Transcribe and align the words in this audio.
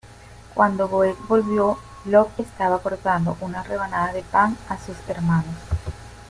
Cuando 0.55 0.87
Goethe 0.89 1.21
volvió, 1.27 1.77
Lotte 2.05 2.39
estaba 2.41 2.81
cortando 2.81 3.37
unas 3.39 3.67
rebanadas 3.67 4.15
de 4.15 4.23
pan 4.23 4.57
a 4.67 4.79
sus 4.79 4.95
hermanos. 5.07 5.53